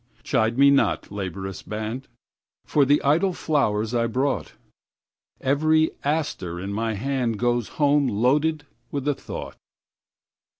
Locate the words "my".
6.73-6.95